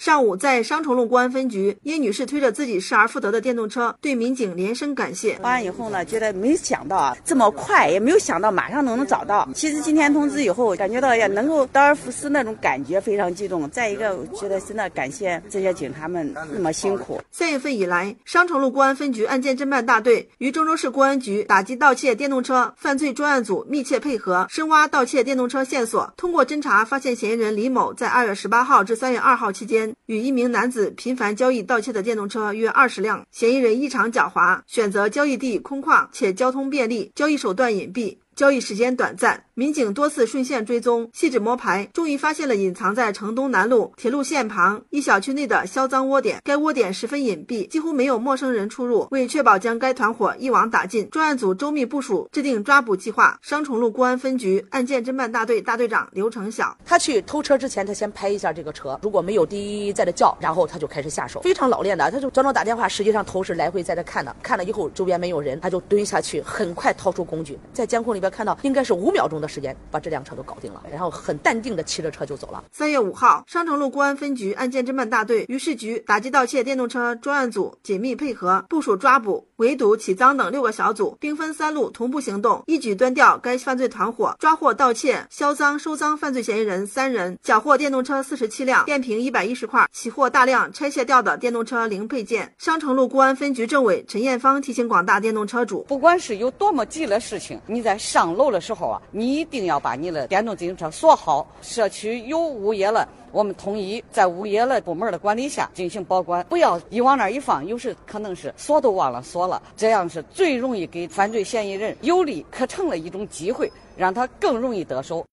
[0.00, 5.34] 上午在商城路公安分局，叶女士推着自己失而复得的电动车，对民警连声感谢。
[5.42, 9.46] 报案以后呢，觉得没想到啊这么快，也没有想到马上都能找到。
[9.54, 13.68] 其实今天通知以后，感觉到也能够得而复失那种感觉非常激动。
[13.68, 17.20] 再一个，我觉得真的感谢这些警察们那么辛苦。
[17.30, 26.10] 三月份以来，商城路公安分局案件侦办大队与郑州市公安局打击盗窃电动车犯罪专案组密切配合，深挖盗窃电动车线索。
[26.16, 33.26] 通过侦查，发现嫌疑人李某在二月十八号至三月二号期间，与一名男子频繁交易盗窃的电动车约二十辆。
[33.30, 38.18] 嫌疑人异常狡猾，选择交易地空旷且交通便利，交易手段隐蔽。
[38.40, 46.40] 交易时间短暂，民警多次顺线追踪，细致摸排，终于发现了隐藏在城东南路铁路线旁一小区内的销赃窝点。
[46.42, 49.06] 该窝点十分隐蔽，几乎没有陌生人出入。
[49.10, 53.38] 为确保将该团伙一网打尽，专案组周密部署，制定抓捕计划。
[53.42, 72.62] 商城路公安分局案件侦办大队大队长刘成晓，他去偷车之前，他先拍一下这个车，如果没有滴滴在这叫，然后他就开始下手，非常老练的，他就专门打电话，实际上头是来回在这看的，看了以后周边没有人，他就蹲下去，很快掏出工具，在监控里边看到应该是五秒钟的时间把这辆车都搞定了，然后很淡定的骑着车就走了。
[72.72, 92.52] 三月五号，商城路公安分局案件侦办大队与市局打击盗窃电动车专案组紧密配合，部署抓捕、围堵、起赃等六个小组，兵分三路同步行动，一举端掉该犯罪团伙，抓获盗窃、销赃、收赃犯罪嫌疑人三人，缴获电动车四十七辆，电瓶一百一十块，起获大量拆卸掉的电动车零配件。
[92.58, 99.00] 商城路公安分局政委陈艳芳提醒广大电动车主，不管是有多么急的事情，你在上上楼的时候啊。
[99.10, 101.46] 你一定要把你的电动自行车锁好。
[101.62, 115.24] 社区有物业了，我们统一在物业的部门的管理下进行保管，不要一往那儿一放，有时可能是锁都忘了锁了，这样是最容易给犯罪嫌疑人有利可乘的一种机会，让他更容易得手。